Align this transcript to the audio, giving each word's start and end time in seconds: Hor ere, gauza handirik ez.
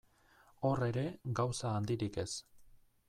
Hor 0.69 0.81
ere, 0.87 1.03
gauza 1.41 1.75
handirik 1.75 2.19
ez. 2.27 2.31